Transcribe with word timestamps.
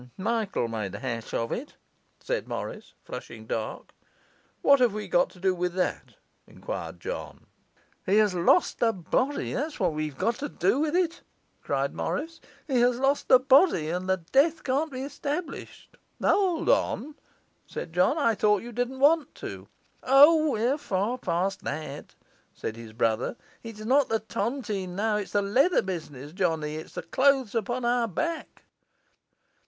'Michael 0.17 0.67
made 0.67 0.95
a 0.95 0.99
hash 0.99 1.31
of 1.31 1.51
it,' 1.51 1.75
said 2.19 2.47
Morris, 2.47 2.95
flushing 3.03 3.45
dark. 3.45 3.93
'What 4.63 4.79
have 4.79 4.95
we 4.95 5.07
got 5.07 5.29
to 5.29 5.39
do 5.39 5.53
with 5.53 5.75
that?' 5.75 6.15
enquired 6.47 6.99
John. 6.99 7.45
'He 8.07 8.17
has 8.17 8.33
lost 8.33 8.79
the 8.79 8.93
body, 8.93 9.53
that's 9.53 9.79
what 9.79 9.93
we 9.93 10.09
have 10.09 10.39
to 10.39 10.49
do 10.49 10.79
with 10.79 10.95
it,' 10.95 11.21
cried 11.61 11.93
Morris. 11.93 12.41
'He 12.67 12.79
has 12.81 12.97
lost 12.97 13.27
the 13.27 13.37
body, 13.37 13.89
and 13.91 14.09
the 14.09 14.17
death 14.17 14.63
can't 14.63 14.91
be 14.91 15.03
established.' 15.03 15.95
'Hold 16.19 16.67
on,' 16.67 17.13
said 17.67 17.93
John. 17.93 18.17
'I 18.17 18.33
thought 18.33 18.63
you 18.63 18.71
didn't 18.71 19.01
want 19.01 19.35
to?' 19.35 19.67
'O, 20.01 20.49
we're 20.49 20.79
far 20.79 21.19
past 21.19 21.63
that,' 21.63 22.15
said 22.55 22.75
his 22.75 22.93
brother. 22.93 23.35
'It's 23.61 23.85
not 23.85 24.09
the 24.09 24.17
tontine 24.17 24.95
now, 24.95 25.17
it's 25.17 25.33
the 25.33 25.43
leather 25.43 25.83
business, 25.83 26.33
Johnny; 26.33 26.77
it's 26.77 26.93
the 26.93 27.03
clothes 27.03 27.53
upon 27.53 27.85
our 27.85 28.07
back. 28.07 28.63